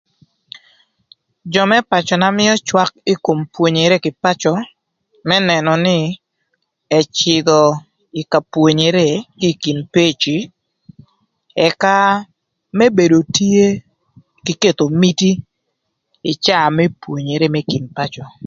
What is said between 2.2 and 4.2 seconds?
mïö cwak ï kom pwonyere kï ï